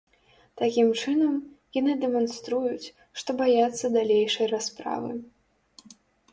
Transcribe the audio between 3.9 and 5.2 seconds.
далейшай расправы.